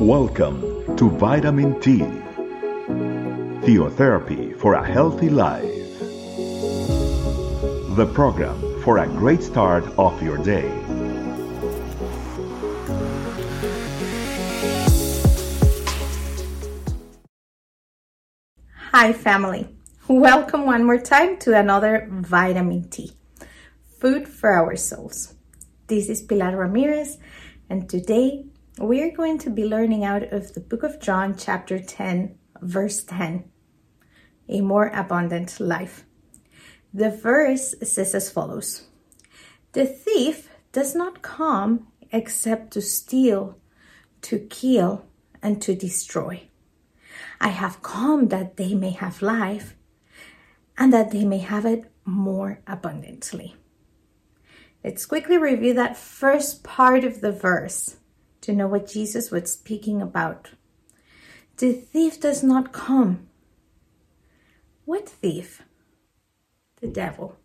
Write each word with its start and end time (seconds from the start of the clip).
Welcome 0.00 0.96
to 0.96 1.10
Vitamin 1.10 1.80
T, 1.80 1.98
Theotherapy 3.66 4.56
for 4.56 4.74
a 4.74 4.86
Healthy 4.86 5.28
Life. 5.28 5.64
The 7.96 8.08
program 8.14 8.80
for 8.82 8.98
a 8.98 9.08
great 9.08 9.42
start 9.42 9.82
of 9.98 10.22
your 10.22 10.38
day. 10.38 10.70
Hi, 18.92 19.12
family. 19.12 19.66
Welcome 20.06 20.64
one 20.64 20.84
more 20.84 21.00
time 21.00 21.38
to 21.38 21.58
another 21.58 22.06
Vitamin 22.08 22.88
T, 22.88 23.14
Food 23.98 24.28
for 24.28 24.52
Our 24.52 24.76
Souls. 24.76 25.34
This 25.88 26.08
is 26.08 26.22
Pilar 26.22 26.56
Ramirez, 26.56 27.18
and 27.68 27.90
today 27.90 28.44
we 28.80 29.02
are 29.02 29.10
going 29.10 29.38
to 29.38 29.50
be 29.50 29.64
learning 29.64 30.04
out 30.04 30.22
of 30.32 30.54
the 30.54 30.60
book 30.60 30.84
of 30.84 31.00
John, 31.00 31.36
chapter 31.36 31.80
10, 31.80 32.38
verse 32.62 33.02
10 33.02 33.44
A 34.48 34.60
More 34.60 34.88
Abundant 34.94 35.58
Life. 35.58 36.04
The 36.94 37.10
verse 37.10 37.74
says 37.82 38.14
as 38.14 38.30
follows 38.30 38.84
The 39.72 39.84
thief 39.84 40.48
does 40.70 40.94
not 40.94 41.22
come 41.22 41.88
except 42.12 42.72
to 42.72 42.80
steal, 42.80 43.58
to 44.22 44.38
kill, 44.38 45.06
and 45.42 45.60
to 45.62 45.74
destroy. 45.74 46.48
I 47.40 47.48
have 47.48 47.82
come 47.82 48.28
that 48.28 48.56
they 48.56 48.74
may 48.74 48.90
have 48.90 49.22
life 49.22 49.74
and 50.76 50.92
that 50.92 51.10
they 51.10 51.24
may 51.24 51.38
have 51.38 51.66
it 51.66 51.90
more 52.04 52.60
abundantly. 52.66 53.56
Let's 54.84 55.04
quickly 55.04 55.36
review 55.36 55.74
that 55.74 55.96
first 55.96 56.62
part 56.62 57.04
of 57.04 57.20
the 57.20 57.32
verse 57.32 57.97
to 58.48 58.54
know 58.54 58.66
what 58.66 58.90
Jesus 58.90 59.30
was 59.30 59.52
speaking 59.52 60.02
about. 60.02 60.50
The 61.58 61.72
thief 61.72 62.20
does 62.20 62.42
not 62.42 62.72
come. 62.72 63.28
What 64.84 65.08
thief? 65.08 65.62
The 66.80 66.88
devil, 66.88 67.36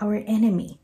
our 0.00 0.16
enemy, 0.16 0.80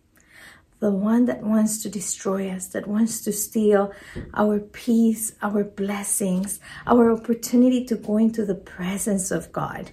the 0.80 0.90
one 0.90 1.26
that 1.26 1.42
wants 1.42 1.82
to 1.82 1.88
destroy 1.88 2.48
us, 2.48 2.68
that 2.68 2.86
wants 2.86 3.22
to 3.24 3.32
steal 3.32 3.92
our 4.32 4.60
peace, 4.60 5.32
our 5.42 5.64
blessings, 5.64 6.60
our 6.86 7.12
opportunity 7.12 7.84
to 7.84 7.96
go 7.96 8.16
into 8.16 8.44
the 8.46 8.54
presence 8.54 9.30
of 9.30 9.52
God 9.52 9.90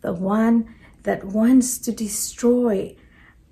the 0.00 0.12
one 0.12 0.74
that 1.02 1.24
wants 1.24 1.78
to 1.78 1.92
destroy 1.92 2.94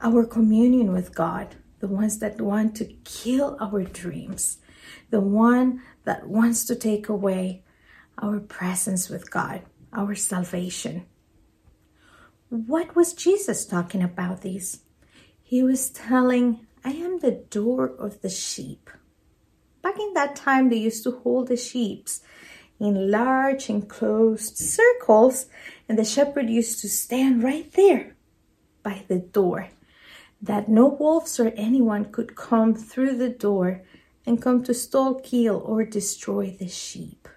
our 0.01 0.25
communion 0.25 0.93
with 0.93 1.15
God, 1.15 1.57
the 1.81 1.89
ones 1.89 2.19
that 2.19 2.41
want 2.41 2.77
to 2.77 2.85
kill 3.05 3.57
our 3.61 3.83
dreams, 3.83 4.59
the 5.11 5.21
one 5.21 5.83
that 6.05 6.29
wants 6.29 6.65
to 6.67 6.77
take 6.77 7.09
away 7.09 7.63
our 8.19 8.41
presence 8.41 9.09
with 9.09 9.31
God, 9.31 9.63
our 9.93 10.15
salvation. 10.15 11.07
What 12.49 12.95
was 12.95 13.13
Jesus 13.13 13.67
talking 13.67 14.03
about 14.03 14.43
these? 14.43 14.81
He 15.43 15.63
was 15.63 15.91
telling, 15.91 16.67
I 16.85 16.91
am 16.91 17.19
the 17.19 17.45
door 17.51 17.87
of 17.87 18.23
the 18.23 18.31
sheep. 18.31 18.91
Back 19.83 19.99
in 19.99 20.15
that 20.15 20.37
time, 20.37 20.69
they 20.69 20.77
used 20.77 21.05
to 21.05 21.13
hold 21.13 21.49
the 21.49 21.57
sheeps 21.57 22.21
in 22.79 23.11
large 23.11 23.71
enclosed 23.71 24.57
circles, 24.57 25.47
and 25.89 25.99
the 25.99 26.05
shepherd 26.05 26.51
used 26.51 26.81
to 26.81 26.89
stand 26.89 27.43
right 27.43 27.73
there 27.73 28.17
by 28.83 29.05
the 29.09 29.19
door, 29.19 29.69
that 30.43 30.69
no 30.69 30.87
wolves 30.87 31.41
or 31.41 31.49
anyone 31.57 32.05
could 32.05 32.37
come 32.37 32.75
through 32.75 33.17
the 33.17 33.31
door 33.31 33.83
and 34.27 34.43
come 34.43 34.63
to 34.65 34.75
steal, 34.75 35.15
kill, 35.15 35.63
or 35.65 35.85
destroy 35.85 36.57
the 36.59 36.69
sheep. 36.69 37.29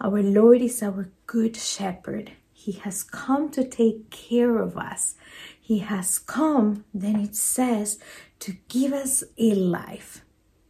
Our 0.00 0.22
Lord 0.22 0.62
is 0.62 0.82
our 0.82 1.10
good 1.26 1.56
shepherd. 1.56 2.32
He 2.52 2.72
has 2.72 3.02
come 3.02 3.50
to 3.50 3.64
take 3.64 4.10
care 4.10 4.58
of 4.58 4.76
us. 4.76 5.16
He 5.60 5.80
has 5.80 6.18
come, 6.18 6.84
then 6.94 7.20
it 7.20 7.34
says, 7.34 7.98
to 8.40 8.56
give 8.68 8.92
us 8.92 9.24
a 9.36 9.54
life 9.54 10.24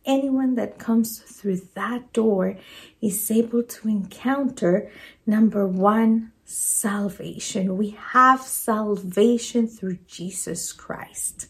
anyone 0.08 0.54
that 0.54 0.78
comes 0.78 1.18
through 1.18 1.60
that 1.74 2.12
door 2.12 2.56
is 3.00 3.30
able 3.30 3.62
to 3.62 3.88
encounter 3.88 4.90
number 5.26 5.68
one, 5.68 6.32
salvation. 6.44 7.76
We 7.76 7.90
have 7.90 8.40
salvation 8.40 9.68
through 9.68 9.98
Jesus 10.06 10.72
Christ. 10.72 11.48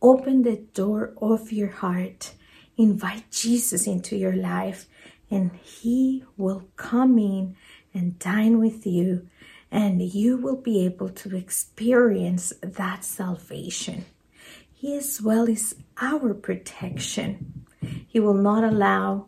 Open 0.00 0.42
the 0.42 0.56
door 0.72 1.12
of 1.20 1.52
your 1.52 1.68
heart, 1.68 2.32
invite 2.78 3.30
Jesus 3.30 3.86
into 3.86 4.16
your 4.16 4.34
life, 4.34 4.86
and 5.30 5.50
He 5.62 6.24
will 6.36 6.68
come 6.76 7.18
in 7.18 7.56
and 7.92 8.18
dine 8.18 8.58
with 8.58 8.86
you, 8.86 9.28
and 9.70 10.00
you 10.00 10.38
will 10.38 10.56
be 10.56 10.84
able 10.86 11.10
to 11.10 11.36
experience 11.36 12.52
that 12.62 13.04
salvation. 13.04 14.06
He 14.72 14.96
as 14.96 15.20
well 15.20 15.48
is 15.48 15.74
our 16.00 16.32
protection. 16.32 17.64
He 18.06 18.20
will 18.20 18.34
not 18.34 18.64
allow 18.64 19.26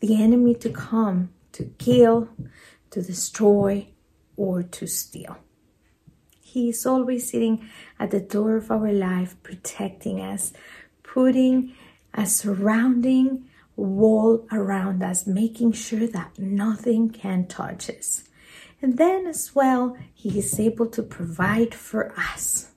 the 0.00 0.22
enemy 0.22 0.54
to 0.54 0.70
come 0.70 1.30
to 1.52 1.64
kill, 1.78 2.28
to 2.90 3.02
destroy, 3.02 3.88
or 4.36 4.62
to 4.62 4.86
steal. 4.86 5.36
He 6.40 6.68
is 6.68 6.86
always 6.86 7.30
sitting 7.30 7.68
at 7.98 8.10
the 8.10 8.20
door 8.20 8.56
of 8.56 8.70
our 8.70 8.92
life, 8.92 9.36
protecting 9.42 10.20
us, 10.20 10.52
putting 11.02 11.74
a 12.14 12.26
surrounding 12.26 13.48
wall 13.76 14.46
around 14.52 15.02
us, 15.02 15.26
making 15.26 15.72
sure 15.72 16.06
that 16.06 16.38
nothing 16.38 17.10
can 17.10 17.46
touch 17.46 17.88
us. 17.88 18.24
And 18.80 18.98
then, 18.98 19.26
as 19.26 19.54
well, 19.54 19.96
He 20.12 20.38
is 20.38 20.58
able 20.58 20.86
to 20.88 21.02
provide 21.02 21.74
for 21.74 22.12
us 22.18 22.72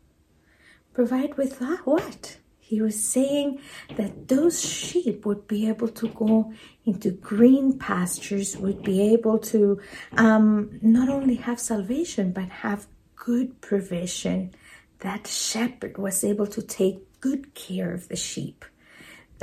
provide 0.95 1.37
with 1.37 1.59
what? 1.83 2.37
He 2.57 2.81
was 2.81 3.03
saying 3.03 3.59
that 3.95 4.27
those 4.27 4.59
sheep 4.67 5.23
would 5.25 5.47
be 5.47 5.67
able 5.69 5.89
to 5.89 6.07
go 6.07 6.51
into 6.83 7.11
green 7.11 7.77
pastures, 7.77 8.57
would 8.57 8.81
be 8.81 9.13
able 9.13 9.37
to 9.53 9.79
um, 10.17 10.79
not 10.81 11.09
only 11.09 11.35
have 11.35 11.59
salvation, 11.59 12.31
but 12.31 12.49
have 12.49 12.87
good 13.15 13.61
provision. 13.61 14.55
That 14.99 15.27
shepherd 15.27 15.99
was 15.99 16.23
able 16.23 16.47
to 16.47 16.63
take 16.63 17.21
good 17.21 17.53
care 17.53 17.93
of 17.93 18.07
the 18.07 18.15
sheep. 18.15 18.65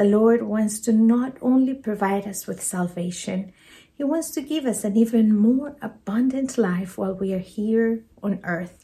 The 0.03 0.19
Lord 0.19 0.43
wants 0.43 0.81
to 0.81 0.93
not 0.93 1.37
only 1.41 1.75
provide 1.75 2.27
us 2.27 2.49
with 2.49 2.61
salvation, 2.61 3.53
He 3.95 4.03
wants 4.03 4.33
to 4.33 4.43
give 4.43 4.67
us 4.67 4.83
an 4.83 4.97
even 4.97 5.33
more 5.33 5.77
abundant 5.81 6.59
life 6.59 6.99
while 6.99 7.15
we 7.15 7.33
are 7.33 7.39
here 7.39 8.05
on 8.21 8.41
earth 8.43 8.83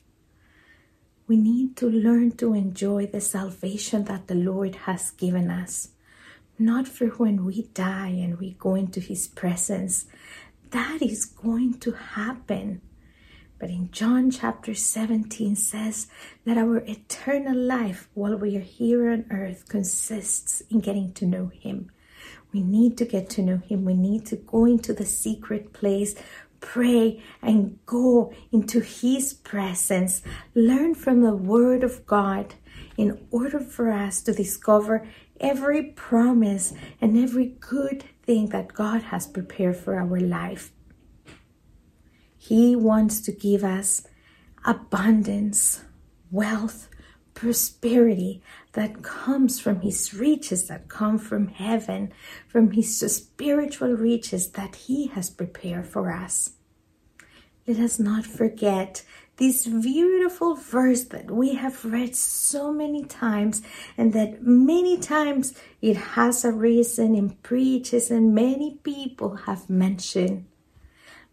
we 1.28 1.36
need 1.36 1.76
to 1.76 1.88
learn 1.90 2.32
to 2.38 2.54
enjoy 2.54 3.06
the 3.06 3.20
salvation 3.20 4.04
that 4.04 4.28
the 4.28 4.34
Lord 4.34 4.74
has 4.86 5.10
given 5.10 5.50
us. 5.50 5.90
Not 6.58 6.88
for 6.88 7.08
when 7.08 7.44
we 7.44 7.68
die 7.74 8.08
and 8.08 8.38
we 8.38 8.52
go 8.52 8.74
into 8.74 8.98
His 8.98 9.28
presence. 9.28 10.06
That 10.70 11.02
is 11.02 11.26
going 11.26 11.80
to 11.80 11.92
happen. 11.92 12.80
But 13.58 13.70
in 13.70 13.90
John 13.90 14.30
chapter 14.30 14.74
17 14.74 15.56
says 15.56 16.06
that 16.44 16.58
our 16.58 16.78
eternal 16.78 17.56
life 17.56 18.08
while 18.14 18.36
we 18.36 18.56
are 18.56 18.60
here 18.60 19.10
on 19.10 19.26
earth 19.30 19.68
consists 19.68 20.62
in 20.70 20.80
getting 20.80 21.12
to 21.14 21.26
know 21.26 21.48
Him. 21.48 21.90
We 22.52 22.62
need 22.62 22.96
to 22.98 23.04
get 23.04 23.28
to 23.30 23.42
know 23.42 23.58
Him. 23.58 23.84
We 23.84 23.94
need 23.94 24.26
to 24.26 24.36
go 24.36 24.64
into 24.64 24.92
the 24.92 25.04
secret 25.04 25.72
place 25.72 26.14
pray 26.60 27.22
and 27.42 27.78
go 27.86 28.32
into 28.52 28.80
His 28.80 29.32
presence. 29.32 30.22
Learn 30.54 30.94
from 30.94 31.22
the 31.22 31.34
Word 31.34 31.84
of 31.84 32.06
God 32.06 32.54
in 32.96 33.26
order 33.30 33.60
for 33.60 33.90
us 33.90 34.20
to 34.22 34.32
discover 34.32 35.06
every 35.40 35.82
promise 35.82 36.74
and 37.00 37.16
every 37.16 37.56
good 37.60 38.04
thing 38.24 38.48
that 38.48 38.74
God 38.74 39.02
has 39.02 39.26
prepared 39.26 39.76
for 39.76 39.98
our 39.98 40.20
life. 40.20 40.72
He 42.38 42.76
wants 42.76 43.20
to 43.22 43.32
give 43.32 43.64
us 43.64 44.06
abundance, 44.64 45.84
wealth, 46.30 46.88
prosperity 47.34 48.42
that 48.72 49.02
comes 49.02 49.60
from 49.60 49.80
his 49.80 50.12
riches 50.12 50.66
that 50.66 50.88
come 50.88 51.18
from 51.18 51.48
heaven, 51.48 52.12
from 52.48 52.72
his 52.72 52.98
spiritual 52.98 53.92
riches 53.92 54.50
that 54.52 54.74
he 54.74 55.08
has 55.08 55.30
prepared 55.30 55.86
for 55.86 56.10
us. 56.10 56.52
Let 57.66 57.78
us 57.78 57.98
not 57.98 58.24
forget 58.24 59.04
this 59.36 59.66
beautiful 59.66 60.56
verse 60.56 61.04
that 61.04 61.30
we 61.30 61.54
have 61.54 61.84
read 61.84 62.16
so 62.16 62.72
many 62.72 63.04
times 63.04 63.62
and 63.96 64.12
that 64.14 64.42
many 64.42 64.98
times 64.98 65.54
it 65.80 65.96
has 65.96 66.44
arisen 66.44 67.14
in 67.14 67.30
preaches 67.42 68.10
and 68.10 68.34
many 68.34 68.80
people 68.82 69.36
have 69.46 69.70
mentioned 69.70 70.47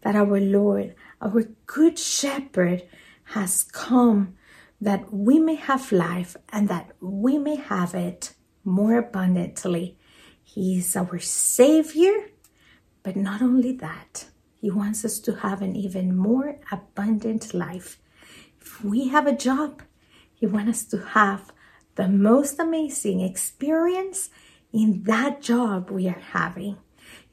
that 0.02 0.16
our 0.16 0.40
Lord, 0.40 0.94
our 1.20 1.44
good 1.66 1.98
shepherd 1.98 2.82
has 3.24 3.64
come 3.64 4.36
that 4.80 5.12
we 5.12 5.38
may 5.38 5.54
have 5.54 5.90
life 5.92 6.36
and 6.50 6.68
that 6.68 6.92
we 7.00 7.38
may 7.38 7.56
have 7.56 7.94
it 7.94 8.34
more 8.64 8.98
abundantly. 8.98 9.96
He 10.42 10.78
is 10.78 10.96
our 10.96 11.18
Savior, 11.18 12.30
But 13.02 13.16
not 13.16 13.40
only 13.40 13.72
that, 13.72 14.26
He 14.60 14.70
wants 14.70 15.04
us 15.04 15.20
to 15.20 15.36
have 15.36 15.62
an 15.62 15.76
even 15.76 16.16
more 16.16 16.58
abundant 16.72 17.54
life. 17.54 17.98
If 18.60 18.82
we 18.82 19.08
have 19.08 19.26
a 19.26 19.36
job, 19.36 19.82
He 20.34 20.46
wants 20.46 20.70
us 20.70 20.84
to 20.86 20.98
have 20.98 21.52
the 21.94 22.08
most 22.08 22.58
amazing 22.58 23.20
experience 23.20 24.28
in 24.72 25.04
that 25.04 25.40
job 25.40 25.90
we 25.90 26.08
are 26.08 26.24
having. 26.32 26.78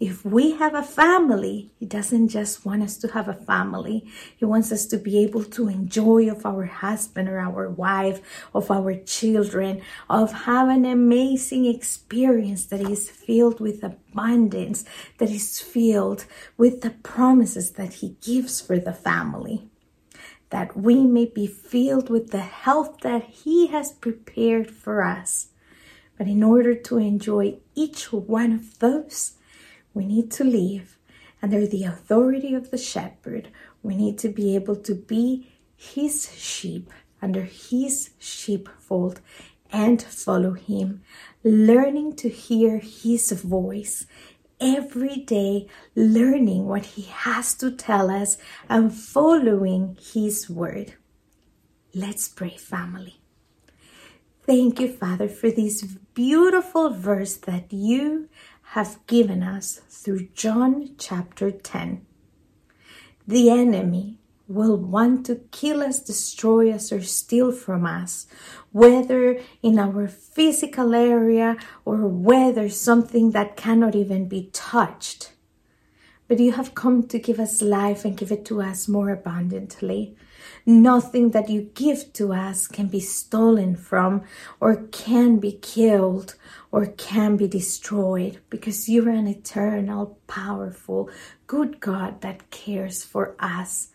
If 0.03 0.25
we 0.25 0.51
have 0.55 0.75
a 0.75 0.83
family, 0.83 1.71
He 1.79 1.85
doesn't 1.85 2.27
just 2.27 2.65
want 2.65 2.83
us 2.83 2.97
to 2.97 3.07
have 3.13 3.29
a 3.29 3.33
family. 3.33 4.05
He 4.35 4.43
wants 4.43 4.69
us 4.69 4.85
to 4.87 4.97
be 4.97 5.23
able 5.23 5.45
to 5.45 5.69
enjoy 5.69 6.29
of 6.29 6.45
our 6.45 6.65
husband 6.65 7.29
or 7.29 7.39
our 7.39 7.69
wife, 7.69 8.19
of 8.53 8.69
our 8.69 8.95
children, 8.95 9.81
of 10.09 10.43
have 10.43 10.67
an 10.67 10.83
amazing 10.83 11.65
experience 11.67 12.65
that 12.65 12.81
is 12.81 13.09
filled 13.09 13.61
with 13.61 13.81
abundance, 13.81 14.83
that 15.19 15.31
is 15.31 15.61
filled 15.61 16.25
with 16.57 16.81
the 16.81 16.89
promises 16.89 17.71
that 17.79 17.93
He 17.93 18.17
gives 18.19 18.59
for 18.59 18.77
the 18.77 18.91
family. 18.91 19.69
That 20.49 20.75
we 20.75 21.05
may 21.05 21.27
be 21.27 21.47
filled 21.47 22.09
with 22.09 22.31
the 22.31 22.41
health 22.41 22.99
that 23.03 23.23
He 23.23 23.67
has 23.67 23.93
prepared 23.93 24.69
for 24.69 25.01
us. 25.01 25.47
But 26.17 26.27
in 26.27 26.43
order 26.43 26.75
to 26.75 26.97
enjoy 26.97 27.59
each 27.73 28.11
one 28.11 28.51
of 28.51 28.79
those, 28.79 29.37
we 29.93 30.05
need 30.05 30.31
to 30.31 30.43
live 30.43 30.97
under 31.41 31.67
the 31.67 31.83
authority 31.83 32.53
of 32.53 32.71
the 32.71 32.77
shepherd. 32.77 33.49
We 33.81 33.95
need 33.95 34.17
to 34.19 34.29
be 34.29 34.55
able 34.55 34.77
to 34.77 34.95
be 34.95 35.51
his 35.75 36.33
sheep 36.35 36.89
under 37.21 37.43
his 37.43 38.11
sheepfold 38.19 39.21
and 39.71 40.01
follow 40.01 40.53
him, 40.53 41.01
learning 41.43 42.15
to 42.17 42.29
hear 42.29 42.77
his 42.79 43.31
voice 43.31 44.05
every 44.61 45.17
day, 45.17 45.67
learning 45.95 46.67
what 46.67 46.85
he 46.85 47.03
has 47.03 47.55
to 47.55 47.71
tell 47.71 48.09
us 48.09 48.37
and 48.69 48.93
following 48.93 49.97
his 50.13 50.49
word. 50.49 50.93
Let's 51.93 52.27
pray, 52.27 52.55
family. 52.57 53.19
Thank 54.45 54.79
you, 54.79 54.91
Father, 54.91 55.29
for 55.29 55.49
this 55.49 55.83
beautiful 56.13 56.89
verse 56.89 57.35
that 57.37 57.71
you 57.71 58.29
have 58.73 58.97
given 59.05 59.43
us 59.43 59.81
through 59.87 60.27
John 60.33 60.95
chapter 60.97 61.51
10. 61.51 62.03
The 63.27 63.51
enemy 63.51 64.17
will 64.47 64.77
want 64.77 65.27
to 65.27 65.35
kill 65.51 65.83
us, 65.83 65.99
destroy 65.99 66.71
us, 66.71 66.91
or 66.91 67.03
steal 67.03 67.51
from 67.51 67.85
us, 67.85 68.25
whether 68.71 69.39
in 69.61 69.77
our 69.77 70.07
physical 70.07 70.95
area 70.95 71.55
or 71.85 72.07
whether 72.07 72.67
something 72.67 73.29
that 73.29 73.55
cannot 73.55 73.93
even 73.93 74.27
be 74.27 74.49
touched. 74.51 75.33
But 76.33 76.39
you 76.39 76.53
have 76.53 76.73
come 76.73 77.03
to 77.09 77.19
give 77.19 77.39
us 77.39 77.61
life 77.61 78.03
and 78.05 78.17
give 78.17 78.31
it 78.31 78.43
to 78.45 78.59
us 78.59 78.87
more 78.87 79.11
abundantly. 79.11 80.15
Nothing 80.65 81.29
that 81.29 81.47
you 81.47 81.69
give 81.75 82.11
to 82.13 82.33
us 82.33 82.67
can 82.67 82.87
be 82.87 83.01
stolen 83.01 83.75
from, 83.75 84.23
or 84.59 84.77
can 84.91 85.37
be 85.37 85.51
killed, 85.51 86.33
or 86.71 86.87
can 86.87 87.37
be 87.37 87.47
destroyed, 87.47 88.39
because 88.49 88.89
you're 88.89 89.11
an 89.11 89.27
eternal, 89.27 90.17
powerful, 90.25 91.07
good 91.45 91.79
God 91.79 92.21
that 92.21 92.49
cares 92.49 93.03
for 93.03 93.35
us, 93.39 93.89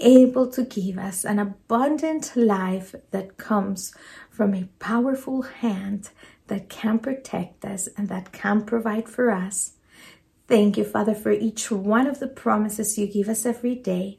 able 0.00 0.48
to 0.48 0.64
give 0.64 0.98
us 0.98 1.24
an 1.24 1.38
abundant 1.38 2.34
life 2.34 2.96
that 3.12 3.36
comes 3.36 3.94
from 4.30 4.52
a 4.52 4.68
powerful 4.80 5.42
hand 5.42 6.10
that 6.48 6.68
can 6.68 6.98
protect 6.98 7.64
us 7.64 7.86
and 7.96 8.08
that 8.08 8.32
can 8.32 8.64
provide 8.64 9.08
for 9.08 9.30
us. 9.30 9.74
Thank 10.46 10.76
you, 10.76 10.84
Father, 10.84 11.14
for 11.14 11.32
each 11.32 11.70
one 11.70 12.06
of 12.06 12.20
the 12.20 12.28
promises 12.28 12.98
you 12.98 13.06
give 13.06 13.28
us 13.28 13.46
every 13.46 13.74
day. 13.74 14.18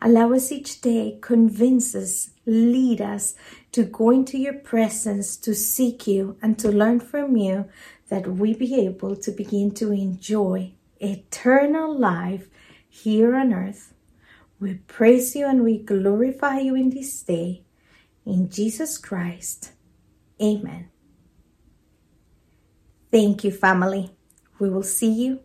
Allow 0.00 0.32
us 0.32 0.50
each 0.50 0.80
day, 0.80 1.18
convince 1.20 1.94
us, 1.94 2.30
lead 2.46 3.00
us 3.00 3.34
to 3.72 3.84
go 3.84 4.10
into 4.10 4.38
your 4.38 4.54
presence, 4.54 5.36
to 5.36 5.54
seek 5.54 6.06
you, 6.06 6.36
and 6.42 6.58
to 6.58 6.70
learn 6.70 7.00
from 7.00 7.36
you 7.36 7.68
that 8.08 8.26
we 8.26 8.54
be 8.54 8.84
able 8.86 9.14
to 9.16 9.30
begin 9.30 9.70
to 9.72 9.92
enjoy 9.92 10.72
eternal 11.00 11.96
life 11.96 12.48
here 12.88 13.36
on 13.36 13.52
earth. 13.52 13.94
We 14.58 14.74
praise 14.74 15.34
you 15.34 15.46
and 15.46 15.62
we 15.62 15.78
glorify 15.78 16.60
you 16.60 16.74
in 16.74 16.90
this 16.90 17.22
day. 17.22 17.64
In 18.24 18.48
Jesus 18.48 18.98
Christ. 18.98 19.72
Amen. 20.40 20.88
Thank 23.10 23.44
you, 23.44 23.50
family. 23.50 24.16
We 24.62 24.70
will 24.70 24.84
see 24.84 25.10
you 25.10 25.40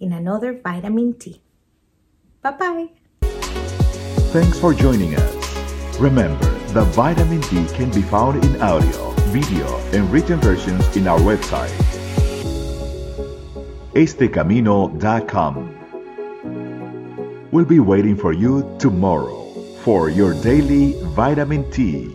in 0.00 0.14
another 0.14 0.54
vitamin 0.54 1.12
T. 1.12 1.42
Bye 2.40 2.52
bye. 2.52 2.88
Thanks 4.32 4.58
for 4.58 4.72
joining 4.72 5.14
us. 5.14 6.00
Remember, 6.00 6.48
the 6.72 6.84
vitamin 6.84 7.42
T 7.42 7.66
can 7.74 7.90
be 7.90 8.00
found 8.00 8.42
in 8.42 8.62
audio, 8.62 9.10
video, 9.28 9.66
and 9.92 10.10
written 10.10 10.40
versions 10.40 10.96
in 10.96 11.06
our 11.06 11.18
website, 11.18 11.68
estecamino.com. 13.92 15.54
We'll 17.50 17.66
be 17.66 17.80
waiting 17.80 18.16
for 18.16 18.32
you 18.32 18.74
tomorrow 18.78 19.52
for 19.84 20.08
your 20.08 20.32
daily 20.42 20.94
vitamin 21.12 21.70
T. 21.70 22.06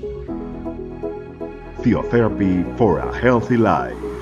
Theotherapy 1.84 2.64
for 2.80 2.98
a 2.98 3.16
healthy 3.16 3.58
life. 3.58 4.15